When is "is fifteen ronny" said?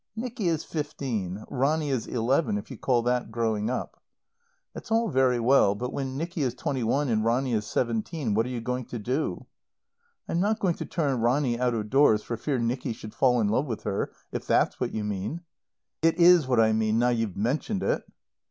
0.47-1.91